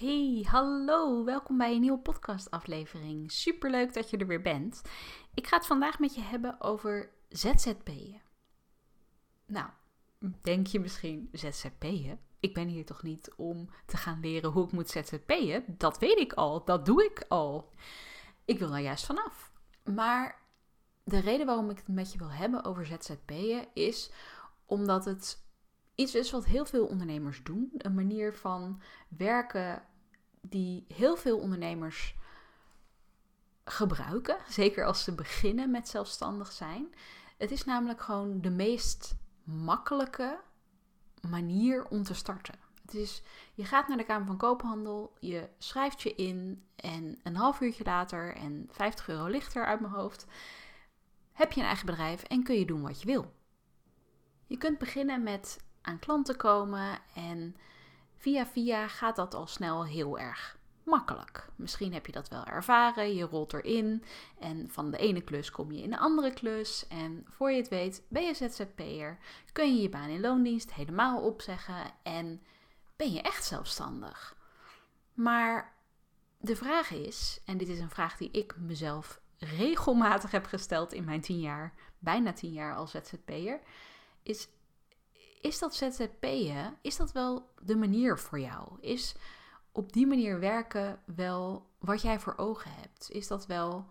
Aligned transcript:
Hey, 0.00 0.46
hallo, 0.48 1.24
welkom 1.24 1.58
bij 1.58 1.74
een 1.74 1.80
nieuwe 1.80 1.98
podcastaflevering. 1.98 3.32
Superleuk 3.32 3.94
dat 3.94 4.10
je 4.10 4.16
er 4.16 4.26
weer 4.26 4.42
bent. 4.42 4.82
Ik 5.34 5.46
ga 5.46 5.56
het 5.56 5.66
vandaag 5.66 5.98
met 5.98 6.14
je 6.14 6.20
hebben 6.20 6.60
over 6.60 7.10
ZZP'en. 7.28 8.20
Nou, 9.46 9.66
denk 10.42 10.66
je 10.66 10.80
misschien 10.80 11.28
ZZP'en? 11.32 12.20
Ik 12.38 12.54
ben 12.54 12.68
hier 12.68 12.84
toch 12.84 13.02
niet 13.02 13.32
om 13.36 13.70
te 13.86 13.96
gaan 13.96 14.20
leren 14.20 14.50
hoe 14.50 14.64
ik 14.64 14.72
moet 14.72 14.90
ZZP'en? 14.90 15.64
Dat 15.66 15.98
weet 15.98 16.18
ik 16.18 16.32
al, 16.32 16.64
dat 16.64 16.86
doe 16.86 17.04
ik 17.04 17.24
al. 17.28 17.72
Ik 18.44 18.58
wil 18.58 18.70
daar 18.70 18.82
juist 18.82 19.06
vanaf. 19.06 19.52
Maar 19.84 20.42
de 21.04 21.18
reden 21.18 21.46
waarom 21.46 21.70
ik 21.70 21.76
het 21.76 21.88
met 21.88 22.12
je 22.12 22.18
wil 22.18 22.30
hebben 22.30 22.64
over 22.64 22.86
ZZP'en 22.86 23.68
is 23.74 24.10
omdat 24.66 25.04
het 25.04 25.48
iets 25.94 26.14
is 26.14 26.30
wat 26.30 26.44
heel 26.44 26.64
veel 26.64 26.86
ondernemers 26.86 27.42
doen. 27.42 27.70
Een 27.76 27.94
manier 27.94 28.34
van 28.34 28.82
werken 29.08 29.82
die 30.40 30.84
heel 30.94 31.16
veel 31.16 31.38
ondernemers 31.38 32.14
gebruiken. 33.64 34.36
Zeker 34.48 34.84
als 34.86 35.04
ze 35.04 35.14
beginnen 35.14 35.70
met 35.70 35.88
zelfstandig 35.88 36.52
zijn. 36.52 36.94
Het 37.38 37.50
is 37.50 37.64
namelijk 37.64 38.00
gewoon 38.00 38.40
de 38.40 38.50
meest 38.50 39.14
makkelijke 39.44 40.40
manier 41.28 41.88
om 41.88 42.02
te 42.02 42.14
starten. 42.14 42.54
Het 42.82 42.94
is, 42.94 43.22
je 43.54 43.64
gaat 43.64 43.88
naar 43.88 43.96
de 43.96 44.04
Kamer 44.04 44.26
van 44.26 44.36
Koophandel, 44.36 45.12
je 45.18 45.48
schrijft 45.58 46.02
je 46.02 46.14
in 46.14 46.64
en 46.76 47.18
een 47.22 47.36
half 47.36 47.60
uurtje 47.60 47.84
later 47.84 48.34
en 48.34 48.68
50 48.70 49.08
euro 49.08 49.26
lichter 49.26 49.66
uit 49.66 49.80
mijn 49.80 49.92
hoofd, 49.92 50.26
heb 51.32 51.52
je 51.52 51.60
een 51.60 51.66
eigen 51.66 51.86
bedrijf 51.86 52.22
en 52.22 52.42
kun 52.42 52.58
je 52.58 52.66
doen 52.66 52.82
wat 52.82 53.00
je 53.00 53.06
wil. 53.06 53.32
Je 54.46 54.56
kunt 54.56 54.78
beginnen 54.78 55.22
met 55.22 55.58
aan 55.80 55.98
klanten 55.98 56.36
komen 56.36 56.98
en 57.14 57.56
via 58.20 58.46
via 58.46 58.88
gaat 58.88 59.16
dat 59.16 59.34
al 59.34 59.46
snel 59.46 59.86
heel 59.86 60.18
erg 60.18 60.58
makkelijk. 60.84 61.48
Misschien 61.56 61.92
heb 61.92 62.06
je 62.06 62.12
dat 62.12 62.28
wel 62.28 62.44
ervaren, 62.44 63.14
je 63.14 63.24
rolt 63.24 63.52
erin 63.52 64.04
en 64.38 64.70
van 64.70 64.90
de 64.90 64.96
ene 64.96 65.20
klus 65.20 65.50
kom 65.50 65.72
je 65.72 65.82
in 65.82 65.90
de 65.90 65.98
andere 65.98 66.32
klus 66.32 66.86
en 66.88 67.24
voor 67.28 67.50
je 67.50 67.56
het 67.56 67.68
weet 67.68 68.02
ben 68.08 68.22
je 68.22 68.34
ZZP'er, 68.34 69.18
kun 69.52 69.74
je 69.76 69.82
je 69.82 69.88
baan 69.88 70.08
in 70.08 70.20
loondienst 70.20 70.72
helemaal 70.72 71.22
opzeggen 71.22 71.92
en 72.02 72.42
ben 72.96 73.12
je 73.12 73.20
echt 73.20 73.44
zelfstandig. 73.44 74.36
Maar 75.14 75.76
de 76.38 76.56
vraag 76.56 76.90
is, 76.90 77.40
en 77.44 77.58
dit 77.58 77.68
is 77.68 77.78
een 77.78 77.90
vraag 77.90 78.16
die 78.16 78.30
ik 78.30 78.56
mezelf 78.58 79.20
regelmatig 79.38 80.30
heb 80.30 80.46
gesteld 80.46 80.92
in 80.92 81.04
mijn 81.04 81.20
tien 81.20 81.40
jaar, 81.40 81.74
bijna 81.98 82.32
tien 82.32 82.52
jaar 82.52 82.74
als 82.74 82.90
ZZP'er, 82.90 83.60
is 84.22 84.48
is 85.40 85.58
dat 85.58 85.74
ZZP'en, 85.74 86.76
is 86.82 86.96
dat 86.96 87.12
wel 87.12 87.50
de 87.62 87.76
manier 87.76 88.18
voor 88.18 88.40
jou? 88.40 88.80
Is 88.80 89.14
op 89.72 89.92
die 89.92 90.06
manier 90.06 90.40
werken 90.40 91.00
wel 91.04 91.66
wat 91.78 92.02
jij 92.02 92.20
voor 92.20 92.36
ogen 92.36 92.70
hebt? 92.74 93.10
Is 93.10 93.26
dat 93.26 93.46
wel 93.46 93.86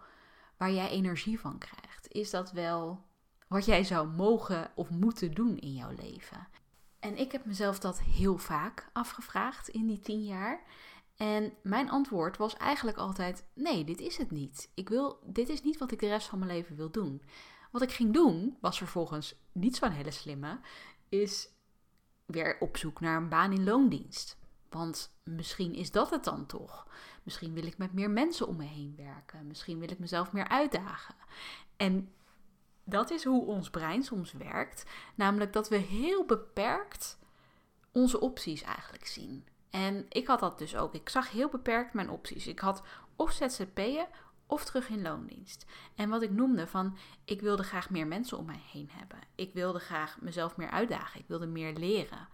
waar 0.57 0.71
jij 0.71 0.89
energie 0.89 1.39
van 1.39 1.57
krijgt? 1.57 2.07
Is 2.11 2.29
dat 2.29 2.51
wel 2.51 3.05
wat 3.47 3.65
jij 3.65 3.83
zou 3.83 4.07
mogen 4.07 4.71
of 4.75 4.89
moeten 4.89 5.33
doen 5.33 5.57
in 5.57 5.73
jouw 5.73 5.91
leven? 5.91 6.47
En 6.99 7.17
ik 7.17 7.31
heb 7.31 7.45
mezelf 7.45 7.79
dat 7.79 8.01
heel 8.01 8.37
vaak 8.37 8.89
afgevraagd 8.93 9.67
in 9.67 9.87
die 9.87 9.99
tien 9.99 10.23
jaar. 10.23 10.63
En 11.15 11.53
mijn 11.63 11.89
antwoord 11.89 12.37
was 12.37 12.57
eigenlijk 12.57 12.97
altijd: 12.97 13.45
nee, 13.53 13.83
dit 13.83 13.99
is 13.99 14.17
het 14.17 14.31
niet. 14.31 14.71
Ik 14.73 14.89
wil, 14.89 15.19
dit 15.25 15.49
is 15.49 15.63
niet 15.63 15.77
wat 15.77 15.91
ik 15.91 15.99
de 15.99 16.07
rest 16.07 16.27
van 16.27 16.39
mijn 16.39 16.51
leven 16.51 16.75
wil 16.75 16.91
doen. 16.91 17.21
Wat 17.71 17.81
ik 17.81 17.91
ging 17.91 18.13
doen, 18.13 18.57
was 18.61 18.77
vervolgens 18.77 19.35
niet 19.51 19.75
zo'n 19.75 19.91
hele 19.91 20.11
slimme 20.11 20.59
is 21.09 21.49
weer 22.25 22.57
op 22.59 22.77
zoek 22.77 22.99
naar 22.99 23.17
een 23.17 23.29
baan 23.29 23.51
in 23.51 23.63
loondienst. 23.63 24.37
Want 24.69 25.13
misschien 25.23 25.73
is 25.73 25.91
dat 25.91 26.09
het 26.09 26.23
dan 26.23 26.45
toch. 26.45 26.87
Misschien 27.23 27.53
wil 27.53 27.65
ik 27.65 27.77
met 27.77 27.93
meer 27.93 28.09
mensen 28.09 28.47
om 28.47 28.55
me 28.55 28.63
heen 28.63 28.93
werken. 28.97 29.47
Misschien 29.47 29.79
wil 29.79 29.89
ik 29.91 29.99
mezelf 29.99 30.31
meer 30.31 30.47
uitdagen. 30.47 31.15
En 31.77 32.13
dat 32.83 33.09
is 33.09 33.23
hoe 33.23 33.45
ons 33.45 33.69
brein 33.69 34.03
soms 34.03 34.31
werkt. 34.31 34.83
Namelijk 35.15 35.53
dat 35.53 35.69
we 35.69 35.75
heel 35.75 36.25
beperkt 36.25 37.19
onze 37.91 38.19
opties 38.19 38.61
eigenlijk 38.61 39.05
zien. 39.05 39.47
En 39.69 40.05
ik 40.09 40.27
had 40.27 40.39
dat 40.39 40.57
dus 40.57 40.75
ook. 40.75 40.93
Ik 40.93 41.09
zag 41.09 41.31
heel 41.31 41.49
beperkt 41.49 41.93
mijn 41.93 42.09
opties. 42.09 42.47
Ik 42.47 42.59
had 42.59 42.83
of 43.15 43.31
ZZP'en 43.31 44.07
of 44.49 44.65
terug 44.65 44.89
in 44.89 45.01
loondienst. 45.01 45.65
En 45.95 46.09
wat 46.09 46.21
ik 46.21 46.31
noemde 46.31 46.67
van, 46.67 46.97
ik 47.25 47.41
wilde 47.41 47.63
graag 47.63 47.89
meer 47.89 48.07
mensen 48.07 48.37
om 48.37 48.45
mij 48.45 48.61
heen 48.71 48.89
hebben. 48.91 49.19
Ik 49.35 49.53
wilde 49.53 49.79
graag 49.79 50.21
mezelf 50.21 50.57
meer 50.57 50.69
uitdagen. 50.69 51.19
Ik 51.19 51.27
wilde 51.27 51.47
meer 51.47 51.73
leren. 51.73 52.27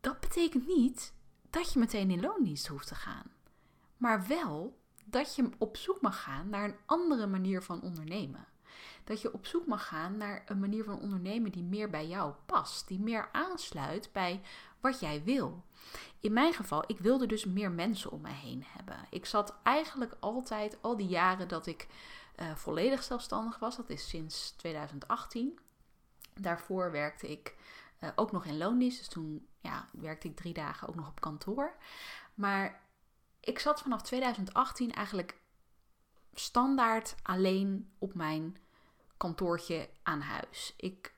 Dat 0.00 0.20
betekent 0.20 0.66
niet 0.66 1.14
dat 1.50 1.72
je 1.72 1.78
meteen 1.78 2.10
in 2.10 2.20
loondienst 2.20 2.66
hoeft 2.66 2.88
te 2.88 2.94
gaan. 2.94 3.32
Maar 3.96 4.26
wel 4.26 4.78
dat 5.04 5.34
je 5.34 5.50
op 5.58 5.76
zoek 5.76 6.00
mag 6.00 6.22
gaan 6.22 6.48
naar 6.48 6.64
een 6.64 6.78
andere 6.86 7.26
manier 7.26 7.62
van 7.62 7.82
ondernemen. 7.82 8.46
Dat 9.04 9.20
je 9.20 9.32
op 9.32 9.46
zoek 9.46 9.66
mag 9.66 9.86
gaan 9.86 10.16
naar 10.16 10.42
een 10.46 10.60
manier 10.60 10.84
van 10.84 11.00
ondernemen 11.00 11.52
die 11.52 11.62
meer 11.62 11.90
bij 11.90 12.06
jou 12.06 12.34
past, 12.46 12.88
die 12.88 13.00
meer 13.00 13.28
aansluit 13.32 14.10
bij 14.12 14.42
wat 14.80 15.00
jij 15.00 15.22
wil. 15.24 15.64
In 16.20 16.32
mijn 16.32 16.52
geval, 16.52 16.84
ik 16.86 16.98
wilde 16.98 17.26
dus 17.26 17.44
meer 17.44 17.70
mensen 17.70 18.10
om 18.10 18.20
mij 18.20 18.32
heen 18.32 18.64
hebben. 18.66 18.96
Ik 19.10 19.26
zat 19.26 19.56
eigenlijk 19.62 20.16
altijd, 20.20 20.78
al 20.80 20.96
die 20.96 21.06
jaren 21.06 21.48
dat 21.48 21.66
ik 21.66 21.86
uh, 22.36 22.54
volledig 22.54 23.02
zelfstandig 23.02 23.58
was, 23.58 23.76
dat 23.76 23.90
is 23.90 24.08
sinds 24.08 24.50
2018. 24.50 25.58
Daarvoor 26.34 26.90
werkte 26.90 27.30
ik 27.30 27.56
uh, 28.00 28.10
ook 28.14 28.32
nog 28.32 28.44
in 28.44 28.56
loondienst, 28.56 28.98
dus 28.98 29.08
toen 29.08 29.46
ja, 29.60 29.88
werkte 29.92 30.28
ik 30.28 30.36
drie 30.36 30.54
dagen 30.54 30.88
ook 30.88 30.94
nog 30.94 31.08
op 31.08 31.20
kantoor. 31.20 31.76
Maar 32.34 32.82
ik 33.40 33.58
zat 33.58 33.80
vanaf 33.80 34.02
2018 34.02 34.92
eigenlijk 34.92 35.36
standaard 36.34 37.14
alleen 37.22 37.92
op 37.98 38.14
mijn 38.14 38.56
kantoortje 39.16 39.88
aan 40.02 40.20
huis. 40.20 40.74
Ik 40.76 41.14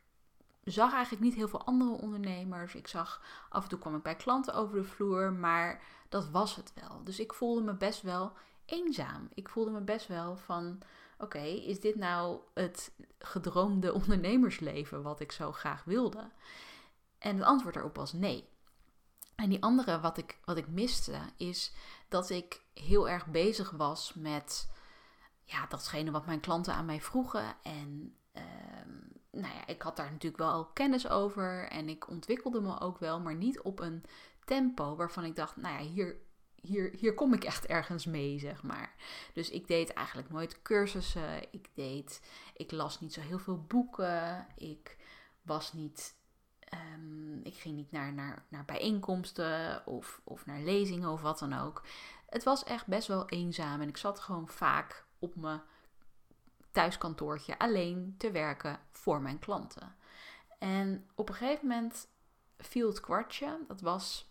zag 0.65 0.93
eigenlijk 0.93 1.25
niet 1.25 1.35
heel 1.35 1.49
veel 1.49 1.65
andere 1.65 1.91
ondernemers. 1.91 2.75
Ik 2.75 2.89
zag 2.89 3.23
af 3.49 3.63
en 3.63 3.69
toe 3.69 3.79
kwam 3.79 3.97
ik 3.97 4.03
bij 4.03 4.17
klanten 4.17 4.55
over 4.55 4.77
de 4.77 4.85
vloer, 4.85 5.33
maar 5.33 5.83
dat 6.09 6.31
was 6.31 6.57
het 6.57 6.73
wel. 6.75 7.05
Dus 7.05 7.21
ik 7.21 7.33
voelde 7.33 7.63
me 7.63 7.75
best 7.75 8.03
wel 8.03 8.33
eenzaam. 8.65 9.29
Ik 9.35 9.49
voelde 9.49 9.71
me 9.71 9.81
best 9.81 10.07
wel 10.07 10.37
van: 10.37 10.79
oké, 11.19 11.43
is 11.43 11.81
dit 11.81 11.97
nou 11.97 12.41
het 12.55 12.93
gedroomde 13.19 13.93
ondernemersleven 13.93 15.03
wat 15.03 15.21
ik 15.21 15.33
zo 15.33 15.53
graag 15.53 15.85
wilde? 15.85 16.31
En 17.19 17.37
het 17.37 17.47
antwoord 17.47 17.75
daarop 17.75 17.97
was 17.97 18.13
nee. 18.13 18.49
En 19.35 19.49
die 19.49 19.63
andere 19.63 20.01
wat 20.01 20.19
ik, 20.19 20.39
wat 20.45 20.57
ik 20.57 20.69
miste 20.69 21.19
is 21.37 21.73
dat 22.09 22.31
ik 22.31 22.61
heel 22.75 23.09
erg 23.09 23.27
bezig 23.27 23.71
was 23.71 24.15
met 24.15 24.69
ja, 25.47 25.67
datgene 25.67 26.11
wat 26.11 26.27
mijn 26.27 26.41
klanten 26.41 26.75
aan 26.75 26.85
mij 26.85 27.01
vroegen. 27.01 27.57
En 27.63 28.17
ehm, 28.33 28.91
nou 29.31 29.55
ja, 29.55 29.67
ik 29.67 29.83
had 29.83 29.97
daar 29.97 30.11
natuurlijk 30.11 30.43
wel 30.43 30.65
kennis 30.65 31.09
over 31.09 31.69
en 31.69 31.89
ik 31.89 32.09
ontwikkelde 32.09 32.61
me 32.61 32.81
ook 32.81 32.99
wel, 32.99 33.21
maar 33.21 33.35
niet 33.35 33.61
op 33.61 33.81
een 33.81 34.05
tempo 34.45 34.97
waarvan 34.97 35.25
ik 35.25 35.37
dacht, 35.37 35.57
nou 35.57 35.83
ja, 35.83 35.89
hier, 35.91 36.17
hier, 36.55 36.93
hier 36.99 37.15
kom 37.15 37.33
ik 37.33 37.45
echt 37.45 37.67
ergens 37.67 38.07
mee, 38.07 38.39
zeg 38.39 38.63
maar. 38.63 38.95
Dus 39.33 39.51
ik 39.51 39.67
deed 39.67 39.93
eigenlijk 39.93 40.31
nooit 40.31 40.63
cursussen, 40.63 41.53
ik 41.53 41.69
deed, 41.75 42.23
ik 42.55 42.71
las 42.71 43.01
niet 43.01 43.13
zo 43.13 43.21
heel 43.21 43.39
veel 43.39 43.63
boeken, 43.63 44.47
ik 44.57 44.97
was 45.43 45.73
niet 45.73 46.15
ehm, 46.59 47.39
ik 47.43 47.55
ging 47.55 47.77
niet 47.77 47.91
naar, 47.91 48.13
naar, 48.13 48.45
naar 48.49 48.65
bijeenkomsten 48.65 49.87
of, 49.87 50.21
of 50.25 50.47
naar 50.47 50.61
lezingen 50.61 51.11
of 51.11 51.21
wat 51.21 51.39
dan 51.39 51.53
ook. 51.53 51.83
Het 52.29 52.45
was 52.45 52.65
echt 52.65 52.87
best 52.87 53.09
wel 53.09 53.29
eenzaam 53.29 53.81
en 53.81 53.89
ik 53.89 53.97
zat 53.97 54.21
gewoon 54.21 54.49
vaak 54.49 55.06
op 55.19 55.37
mijn 55.37 55.61
thuiskantoortje 56.71 57.59
alleen 57.59 58.15
te 58.19 58.31
werken 58.31 58.81
voor 58.93 59.21
mijn 59.21 59.39
klanten. 59.39 59.97
En 60.59 61.09
op 61.15 61.29
een 61.29 61.35
gegeven 61.35 61.67
moment 61.67 62.09
viel 62.59 62.89
het 62.89 63.01
kwartje. 63.01 63.59
Dat 63.69 63.81
was 63.81 64.31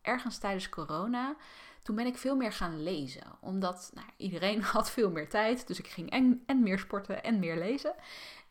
ergens 0.00 0.38
tijdens 0.38 0.68
corona. 0.68 1.36
Toen 1.82 1.96
ben 1.96 2.06
ik 2.06 2.18
veel 2.18 2.36
meer 2.36 2.52
gaan 2.52 2.82
lezen. 2.82 3.38
Omdat 3.40 3.90
nou, 3.94 4.06
iedereen 4.16 4.62
had 4.74 4.90
veel 4.90 5.10
meer 5.10 5.28
tijd. 5.28 5.66
Dus 5.66 5.78
ik 5.78 5.88
ging 5.88 6.10
en, 6.10 6.42
en 6.46 6.62
meer 6.62 6.78
sporten 6.78 7.22
en 7.22 7.38
meer 7.38 7.56
lezen. 7.58 7.94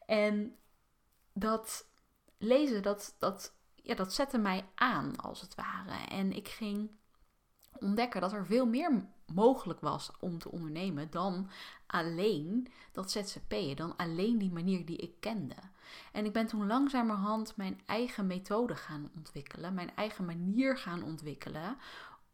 En 0.05 0.55
dat 1.33 1.85
lezen, 2.37 2.83
dat, 2.83 3.15
dat, 3.19 3.53
ja, 3.75 3.95
dat 3.95 4.13
zette 4.13 4.37
mij 4.37 4.65
aan 4.75 5.15
als 5.15 5.41
het 5.41 5.55
ware. 5.55 6.07
En 6.07 6.31
ik 6.31 6.47
ging 6.47 6.89
ontdekken 7.81 8.21
dat 8.21 8.33
er 8.33 8.45
veel 8.45 8.65
meer 8.65 9.05
mogelijk 9.33 9.79
was 9.79 10.11
om 10.19 10.39
te 10.39 10.51
ondernemen 10.51 11.09
dan 11.09 11.49
alleen 11.87 12.67
dat 12.91 13.11
ZZP'en, 13.11 13.75
dan 13.75 13.95
alleen 13.95 14.37
die 14.37 14.51
manier 14.51 14.85
die 14.85 14.97
ik 14.97 15.13
kende. 15.19 15.55
En 16.11 16.25
ik 16.25 16.33
ben 16.33 16.47
toen 16.47 16.67
langzamerhand 16.67 17.55
mijn 17.55 17.81
eigen 17.85 18.27
methode 18.27 18.75
gaan 18.75 19.11
ontwikkelen, 19.15 19.73
mijn 19.73 19.95
eigen 19.95 20.25
manier 20.25 20.77
gaan 20.77 21.03
ontwikkelen 21.03 21.77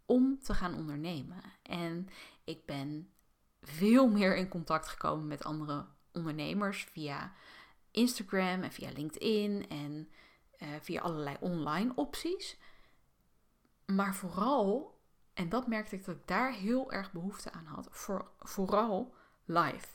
om 0.05 0.39
te 0.39 0.53
gaan 0.53 0.75
ondernemen. 0.75 1.41
En 1.61 2.09
ik 2.43 2.65
ben 2.65 3.09
veel 3.61 4.07
meer 4.07 4.37
in 4.37 4.47
contact 4.47 4.87
gekomen 4.87 5.27
met 5.27 5.43
andere 5.43 5.85
ondernemers 6.11 6.83
via 6.83 7.33
Instagram 7.91 8.61
en 8.61 8.71
via 8.71 8.89
LinkedIn 8.91 9.69
en 9.69 10.09
uh, 10.59 10.67
via 10.81 11.01
allerlei 11.01 11.37
online 11.39 11.91
opties. 11.95 12.57
Maar 13.85 14.15
vooral 14.15 14.96
En 15.37 15.49
dat 15.49 15.67
merkte 15.67 15.95
ik 15.95 16.05
dat 16.05 16.15
ik 16.15 16.27
daar 16.27 16.51
heel 16.51 16.91
erg 16.91 17.11
behoefte 17.11 17.51
aan 17.51 17.65
had. 17.65 17.87
Voor, 17.91 18.31
vooral 18.39 19.13
live. 19.45 19.87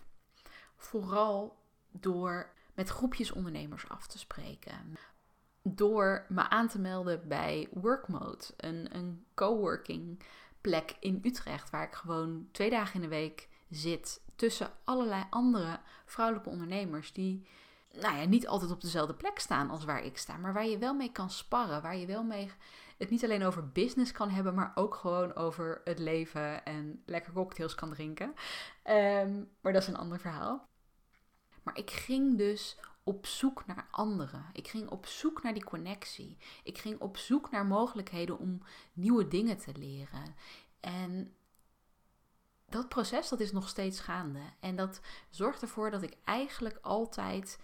Vooral 0.77 1.59
door 1.91 2.53
met 2.75 2.89
groepjes 2.89 3.33
ondernemers 3.33 3.89
af 3.89 4.06
te 4.06 4.19
spreken. 4.19 4.97
Door 5.62 6.27
me 6.29 6.49
aan 6.49 6.69
te 6.69 6.79
melden 6.79 7.29
bij 7.29 7.69
Workmode, 7.73 8.44
een, 8.56 8.97
een 8.97 9.25
coworking 9.35 10.23
plek 10.61 10.97
in 11.00 11.21
Utrecht, 11.23 11.71
waar 11.71 11.87
ik 11.87 11.94
gewoon 11.94 12.49
twee 12.53 12.71
dagen 12.71 12.94
in 12.94 13.00
de 13.00 13.09
week 13.09 13.49
zit 13.71 14.23
tussen 14.37 14.71
allerlei 14.85 15.25
andere 15.31 15.81
vrouwelijke 16.05 16.50
ondernemers 16.50 17.12
die 17.12 17.47
nou 17.93 18.17
ja, 18.17 18.25
niet 18.25 18.47
altijd 18.47 18.71
op 18.71 18.81
dezelfde 18.81 19.15
plek 19.15 19.39
staan 19.39 19.71
als 19.71 19.85
waar 19.85 20.05
ik 20.05 20.19
sta, 20.19 20.37
maar 20.37 20.53
waar 20.53 20.67
je 20.67 20.79
wel 20.79 20.94
mee 20.94 21.12
kan 21.12 21.31
sparren, 21.31 21.83
waar 21.83 21.97
je 21.97 22.06
wel 22.06 22.23
mee 22.23 22.50
het 23.03 23.11
niet 23.11 23.25
alleen 23.25 23.45
over 23.45 23.69
business 23.69 24.13
kan 24.13 24.31
hebben, 24.31 24.55
maar 24.55 24.73
ook 24.75 24.95
gewoon 24.95 25.35
over 25.35 25.81
het 25.85 25.99
leven 25.99 26.65
en 26.65 27.03
lekker 27.07 27.33
cocktails 27.33 27.75
kan 27.75 27.91
drinken. 27.91 28.35
Ehm, 28.83 29.43
maar 29.61 29.73
dat 29.73 29.83
is 29.83 29.89
een 29.89 29.97
ander 29.97 30.21
verhaal. 30.21 30.69
Maar 31.63 31.79
ik 31.79 31.91
ging 31.91 32.39
dus 32.39 32.79
op 33.03 33.27
zoek 33.27 33.67
naar 33.67 33.87
anderen. 33.91 34.47
Ik 34.53 34.69
ging 34.69 34.91
op 34.91 35.07
zoek 35.07 35.43
naar 35.43 35.55
die 35.55 35.65
connectie. 35.65 36.39
Ik 36.63 36.79
ging 36.79 37.01
op 37.01 37.17
zoek 37.17 37.51
naar 37.51 37.67
mogelijkheden 37.67 38.39
om 38.39 38.63
nieuwe 38.93 39.29
dingen 39.29 39.59
te 39.59 39.73
leren. 39.75 40.35
En 40.81 41.35
dat 42.69 42.89
proces 42.89 43.29
dat 43.29 43.41
is 43.41 43.53
nog 43.53 43.69
steeds 43.69 44.01
gaande. 44.01 44.43
En 44.61 44.77
dat 44.77 45.01
zorgt 45.31 45.63
ervoor 45.63 45.91
dat 45.91 46.03
ik 46.03 46.17
eigenlijk 46.25 46.79
altijd 46.83 47.59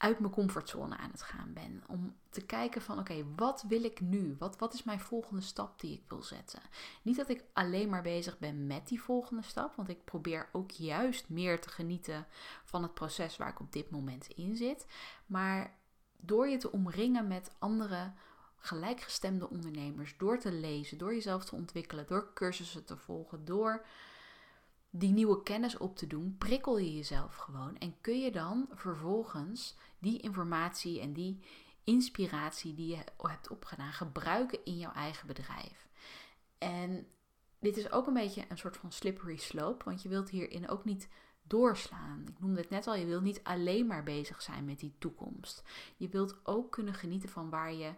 uit 0.00 0.18
mijn 0.18 0.32
comfortzone 0.32 0.96
aan 0.96 1.10
het 1.10 1.22
gaan 1.22 1.52
ben. 1.52 1.82
Om 1.86 2.16
te 2.30 2.46
kijken 2.46 2.82
van 2.82 2.98
oké, 2.98 3.24
wat 3.36 3.64
wil 3.68 3.84
ik 3.84 4.00
nu? 4.00 4.36
Wat, 4.38 4.58
wat 4.58 4.74
is 4.74 4.82
mijn 4.82 5.00
volgende 5.00 5.42
stap 5.42 5.80
die 5.80 5.92
ik 5.92 6.02
wil 6.08 6.22
zetten? 6.22 6.60
Niet 7.02 7.16
dat 7.16 7.28
ik 7.28 7.44
alleen 7.52 7.88
maar 7.88 8.02
bezig 8.02 8.38
ben 8.38 8.66
met 8.66 8.88
die 8.88 9.02
volgende 9.02 9.42
stap, 9.42 9.74
want 9.74 9.88
ik 9.88 10.04
probeer 10.04 10.48
ook 10.52 10.70
juist 10.70 11.28
meer 11.28 11.60
te 11.60 11.68
genieten 11.68 12.26
van 12.64 12.82
het 12.82 12.94
proces 12.94 13.36
waar 13.36 13.48
ik 13.48 13.60
op 13.60 13.72
dit 13.72 13.90
moment 13.90 14.26
in 14.26 14.56
zit. 14.56 14.86
Maar 15.26 15.78
door 16.16 16.48
je 16.48 16.56
te 16.56 16.72
omringen 16.72 17.28
met 17.28 17.50
andere 17.58 18.12
gelijkgestemde 18.56 19.50
ondernemers, 19.50 20.14
door 20.18 20.38
te 20.38 20.52
lezen, 20.52 20.98
door 20.98 21.14
jezelf 21.14 21.44
te 21.44 21.54
ontwikkelen, 21.54 22.06
door 22.06 22.30
cursussen 22.34 22.84
te 22.84 22.96
volgen, 22.96 23.44
door 23.44 23.86
die 24.90 25.12
nieuwe 25.12 25.42
kennis 25.42 25.76
op 25.76 25.96
te 25.96 26.06
doen, 26.06 26.36
prikkel 26.38 26.78
je 26.78 26.94
jezelf 26.94 27.36
gewoon 27.36 27.78
en 27.78 27.94
kun 28.00 28.20
je 28.20 28.30
dan 28.30 28.68
vervolgens 28.74 29.76
die 29.98 30.20
informatie 30.20 31.00
en 31.00 31.12
die 31.12 31.40
inspiratie 31.84 32.74
die 32.74 32.86
je 32.86 33.04
hebt 33.22 33.48
opgedaan 33.48 33.92
gebruiken 33.92 34.64
in 34.64 34.78
jouw 34.78 34.92
eigen 34.92 35.26
bedrijf. 35.26 35.88
En 36.58 37.06
dit 37.58 37.76
is 37.76 37.92
ook 37.92 38.06
een 38.06 38.14
beetje 38.14 38.44
een 38.48 38.58
soort 38.58 38.76
van 38.76 38.92
slippery 38.92 39.36
slope, 39.36 39.84
want 39.84 40.02
je 40.02 40.08
wilt 40.08 40.30
hierin 40.30 40.68
ook 40.68 40.84
niet 40.84 41.08
doorslaan. 41.42 42.24
Ik 42.28 42.40
noemde 42.40 42.60
het 42.60 42.70
net 42.70 42.86
al, 42.86 42.94
je 42.94 43.06
wilt 43.06 43.22
niet 43.22 43.40
alleen 43.42 43.86
maar 43.86 44.02
bezig 44.02 44.42
zijn 44.42 44.64
met 44.64 44.78
die 44.78 44.94
toekomst. 44.98 45.62
Je 45.96 46.08
wilt 46.08 46.40
ook 46.42 46.72
kunnen 46.72 46.94
genieten 46.94 47.28
van 47.28 47.50
waar 47.50 47.72
je 47.72 47.94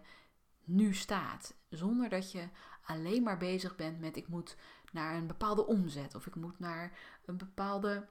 nu 0.63 0.93
staat, 0.93 1.53
zonder 1.69 2.09
dat 2.09 2.31
je 2.31 2.47
alleen 2.83 3.23
maar 3.23 3.37
bezig 3.37 3.75
bent 3.75 3.99
met 3.99 4.17
ik 4.17 4.27
moet 4.27 4.55
naar 4.93 5.15
een 5.15 5.27
bepaalde 5.27 5.65
omzet 5.65 6.15
of 6.15 6.27
ik 6.27 6.35
moet 6.35 6.59
naar 6.59 6.97
een 7.25 7.37
bepaalde 7.37 8.07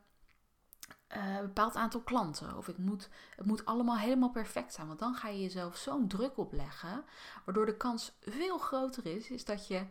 uh, 1.17 1.41
bepaald 1.41 1.77
aantal 1.77 2.01
klanten. 2.01 2.57
Of 2.57 2.69
ik 2.69 2.79
moet, 2.79 3.09
het 3.37 3.47
moet 3.47 3.65
allemaal 3.65 3.99
helemaal 3.99 4.31
perfect 4.31 4.73
zijn. 4.73 4.87
Want 4.87 4.99
dan 4.99 5.15
ga 5.15 5.29
je 5.29 5.41
jezelf 5.41 5.77
zo'n 5.77 6.09
druk 6.09 6.39
opleggen. 6.39 7.05
Waardoor 7.45 7.67
de 7.67 7.77
kans 7.77 8.13
veel 8.21 8.59
groter 8.59 9.07
is, 9.07 9.31
is 9.31 9.45
dat 9.45 9.67
je, 9.67 9.87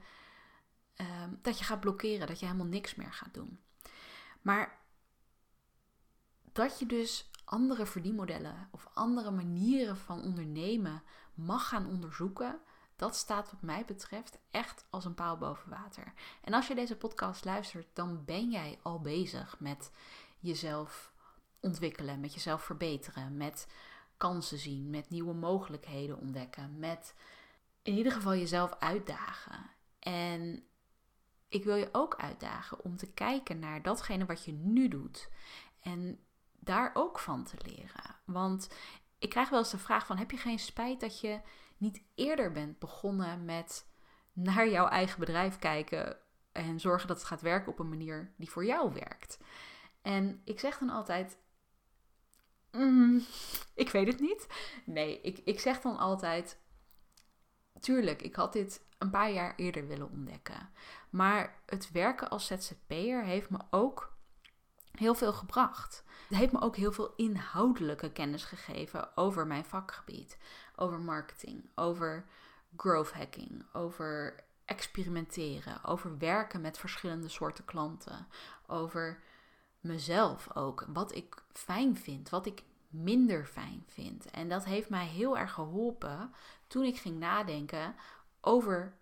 uh, 0.97 1.07
dat 1.41 1.57
je 1.57 1.63
gaat 1.63 1.79
blokkeren. 1.79 2.27
Dat 2.27 2.39
je 2.39 2.45
helemaal 2.45 2.67
niks 2.67 2.95
meer 2.95 3.13
gaat 3.13 3.33
doen. 3.33 3.59
Maar 4.41 4.79
dat 6.51 6.79
je 6.79 6.85
dus 6.85 7.29
andere 7.45 7.85
verdienmodellen 7.85 8.67
of 8.71 8.89
andere 8.93 9.31
manieren 9.31 9.97
van 9.97 10.23
ondernemen 10.23 11.03
mag 11.33 11.67
gaan 11.67 11.88
onderzoeken. 11.88 12.59
Dat 13.01 13.15
staat 13.15 13.51
wat 13.51 13.62
mij 13.62 13.86
betreft 13.86 14.39
echt 14.51 14.86
als 14.89 15.06
een 15.06 15.13
paal 15.13 15.38
boven 15.38 15.69
water. 15.69 16.13
En 16.42 16.53
als 16.53 16.68
je 16.68 16.75
deze 16.75 16.95
podcast 16.95 17.45
luistert, 17.45 17.88
dan 17.94 18.25
ben 18.25 18.50
jij 18.50 18.80
al 18.81 19.00
bezig 19.00 19.59
met 19.59 19.92
jezelf 20.39 21.13
ontwikkelen, 21.59 22.19
met 22.19 22.33
jezelf 22.33 22.63
verbeteren, 22.63 23.38
met 23.38 23.68
kansen 24.18 24.57
zien, 24.57 24.89
met 24.89 25.09
nieuwe 25.09 25.33
mogelijkheden 25.33 26.19
ontdekken, 26.19 26.80
met 26.80 27.15
in 27.81 27.94
ieder 27.94 28.12
geval 28.12 28.36
jezelf 28.36 28.75
uitdagen. 28.80 29.69
En 30.00 30.63
ik 31.48 31.63
wil 31.63 31.75
je 31.75 31.89
ook 31.92 32.15
uitdagen 32.15 32.83
om 32.83 32.98
te 32.98 33.12
kijken 33.13 33.59
naar 33.59 33.81
datgene 33.81 34.25
wat 34.25 34.45
je 34.45 34.51
nu 34.51 34.88
doet 34.88 35.30
en 35.80 36.19
daar 36.59 36.92
ook 36.94 37.19
van 37.19 37.44
te 37.44 37.57
leren. 37.65 38.15
Want 38.25 38.69
ik 39.18 39.30
krijg 39.30 39.50
wel 39.50 39.59
eens 39.59 39.71
de 39.71 39.77
vraag 39.77 40.06
van 40.06 40.18
heb 40.18 40.31
je 40.31 40.38
geen 40.38 40.59
spijt 40.59 41.00
dat 41.00 41.19
je 41.19 41.42
niet 41.81 42.04
eerder 42.16 42.51
bent 42.51 42.80
begonnen 42.80 43.45
met 43.45 43.86
naar 44.33 44.69
jouw 44.69 44.88
eigen 44.88 45.19
bedrijf 45.19 45.60
kijken 45.60 46.18
en 46.51 46.80
zorgen 46.80 47.07
dat 47.07 47.18
het 47.18 47.28
gaat 47.28 47.42
werken 47.42 47.72
op 47.72 47.80
een 47.80 47.89
manier 47.89 48.33
die 48.38 48.50
voor 48.50 48.66
jou 48.66 48.94
werkt. 48.94 49.39
En 50.01 50.42
ik 50.45 50.60
zeg 50.60 50.78
dan 50.78 50.89
altijd: 50.89 51.38
mm, 52.72 53.22
Ik 53.74 53.89
weet 53.89 54.07
het 54.07 54.19
niet. 54.19 54.48
Nee, 54.86 55.22
ik, 55.22 55.38
ik 55.38 55.60
zeg 55.60 55.81
dan 55.81 55.98
altijd: 55.98 56.60
Tuurlijk, 57.80 58.22
ik 58.22 58.36
had 58.36 58.54
dit 58.54 58.86
een 58.98 59.10
paar 59.10 59.31
jaar 59.31 59.56
eerder 59.56 59.88
willen 59.88 60.10
ontdekken. 60.10 60.69
Maar 61.10 61.62
het 61.66 61.92
werken 61.92 62.30
als 62.30 62.45
ZZP'er 62.45 63.24
heeft 63.24 63.50
me 63.50 63.60
ook 63.69 64.11
heel 64.91 65.15
veel 65.15 65.33
gebracht. 65.33 66.03
Het 66.27 66.38
heeft 66.38 66.51
me 66.51 66.61
ook 66.61 66.75
heel 66.75 66.91
veel 66.91 67.13
inhoudelijke 67.15 68.11
kennis 68.11 68.43
gegeven 68.43 69.17
over 69.17 69.47
mijn 69.47 69.65
vakgebied, 69.65 70.38
over 70.75 70.99
marketing, 70.99 71.69
over 71.75 72.25
growth 72.77 73.11
hacking, 73.11 73.65
over 73.73 74.35
experimenteren, 74.65 75.83
over 75.83 76.17
werken 76.17 76.61
met 76.61 76.77
verschillende 76.77 77.29
soorten 77.29 77.65
klanten, 77.65 78.27
over 78.67 79.21
mezelf 79.79 80.55
ook. 80.55 80.85
Wat 80.88 81.15
ik 81.15 81.43
fijn 81.51 81.97
vind, 81.97 82.29
wat 82.29 82.45
ik 82.45 82.63
minder 82.89 83.45
fijn 83.45 83.83
vind. 83.88 84.31
En 84.31 84.49
dat 84.49 84.65
heeft 84.65 84.89
mij 84.89 85.05
heel 85.05 85.38
erg 85.38 85.53
geholpen 85.53 86.33
toen 86.67 86.83
ik 86.83 86.97
ging 86.97 87.19
nadenken 87.19 87.95
over 88.41 88.97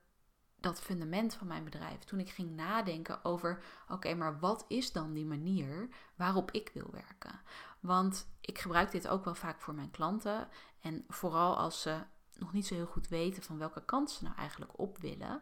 dat 0.60 0.82
fundament 0.82 1.34
van 1.34 1.48
mijn 1.48 1.64
bedrijf. 1.64 2.00
Toen 2.00 2.20
ik 2.20 2.30
ging 2.30 2.56
nadenken 2.56 3.26
over: 3.26 3.63
oké, 3.88 4.13
maar 4.13 4.39
wat 4.39 4.66
is 4.68 4.92
dan 4.92 5.13
die 5.13 5.25
manier 5.25 5.89
waarop 6.16 6.51
ik 6.51 6.72
wil 6.74 6.89
werken? 6.92 7.42
Want 7.80 8.28
ik 8.42 8.60
gebruik 8.60 8.92
dit 8.92 9.08
ook 9.08 9.24
wel 9.25 9.36
vaak 9.36 9.62
voor 9.62 9.74
mijn 9.74 9.92
klanten. 9.92 10.48
En 10.82 11.06
vooral 11.08 11.58
als 11.58 11.82
ze 11.82 12.00
nog 12.36 12.54
niet 12.54 12.68
zo 12.68 12.75
heel 12.75 12.86
goed 12.86 13.08
weten 13.08 13.44
van 13.44 13.58
welke 13.58 13.86
kant 13.86 14.12
ze 14.12 14.24
nou 14.24 14.36
eigenlijk 14.36 14.80
op 14.80 14.98
willen, 14.98 15.42